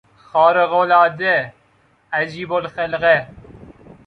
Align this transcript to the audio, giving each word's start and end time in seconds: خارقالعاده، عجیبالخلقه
خارقالعاده، 0.17 1.53
عجیبالخلقه 2.13 3.27